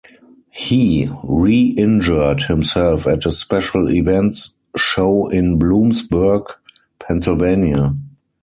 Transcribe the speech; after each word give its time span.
He 0.49 1.05
reinjured 1.23 2.45
himself 2.47 3.05
at 3.05 3.27
a 3.27 3.29
Special 3.29 3.91
Events 3.91 4.55
show 4.75 5.27
in 5.27 5.59
Bloomsburg, 5.59 6.47
Pennsylvania. 6.97 7.93